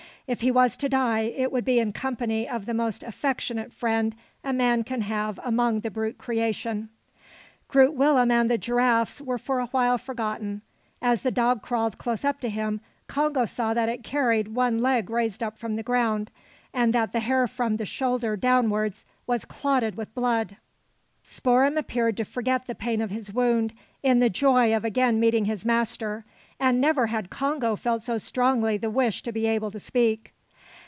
If 0.27 0.39
he 0.39 0.49
was 0.51 0.77
to 0.77 0.87
die, 0.87 1.23
it 1.23 1.51
would 1.51 1.65
be 1.65 1.77
in 1.79 1.91
company 1.91 2.47
of 2.47 2.65
the 2.65 2.73
most 2.73 3.03
affectionate 3.03 3.73
friend 3.73 4.15
a 4.45 4.53
man 4.53 4.85
can 4.85 5.01
have 5.01 5.37
among 5.43 5.81
the 5.81 5.91
brute 5.91 6.17
creation. 6.17 6.87
Groot 7.67 7.95
Willem 7.95 8.31
and 8.31 8.49
the 8.49 8.57
giraffes 8.57 9.19
were 9.19 9.37
for 9.37 9.59
a 9.59 9.65
while 9.67 9.97
forgotten. 9.97 10.61
As 11.01 11.23
the 11.23 11.31
dog 11.31 11.61
crawled 11.61 11.97
close 11.97 12.23
up 12.23 12.39
to 12.41 12.49
him, 12.49 12.79
Congo 13.07 13.43
saw 13.43 13.73
that 13.73 13.89
it 13.89 14.05
carried 14.05 14.47
one 14.55 14.77
leg 14.79 15.09
raised 15.09 15.43
up 15.43 15.57
from 15.57 15.75
the 15.75 15.83
ground, 15.83 16.31
and 16.73 16.93
that 16.93 17.11
the 17.11 17.19
hair 17.19 17.45
from 17.45 17.75
the 17.75 17.83
shoulder 17.85 18.37
downwards 18.37 19.05
was 19.27 19.43
clotted 19.43 19.95
with 19.95 20.15
blood. 20.15 20.55
Spoor'em 21.23 21.77
appeared 21.77 22.15
to 22.17 22.25
forget 22.25 22.67
the 22.67 22.73
pain 22.73 23.01
of 23.01 23.11
his 23.11 23.33
wound, 23.33 23.73
in 24.01 24.19
the 24.19 24.29
joy 24.29 24.73
of 24.75 24.83
again 24.85 25.19
meeting 25.19 25.45
his 25.45 25.65
master, 25.65 26.25
and 26.59 26.79
never 26.81 27.07
had 27.07 27.29
Congo 27.29 27.75
felt 27.75 28.01
so 28.03 28.17
strongly 28.17 28.77
the 28.77 28.89
wish 28.89 29.21
to 29.23 29.31
be 29.31 29.47
able 29.47 29.69
to 29.71 29.79
speak. 29.79 30.33